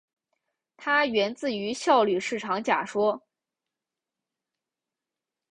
[0.77, 3.21] 它源自于效率市场假说。